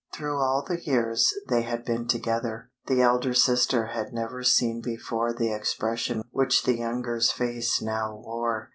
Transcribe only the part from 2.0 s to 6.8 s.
together, the elder sister had never seen before the expression which the